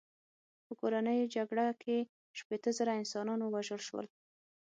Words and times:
په 0.65 0.73
کورنۍ 0.79 1.19
جګړه 1.35 1.67
کې 1.81 1.97
شپېته 2.39 2.69
زره 2.77 2.91
انسانان 3.01 3.39
ووژل 3.41 3.81
شول. 3.87 4.05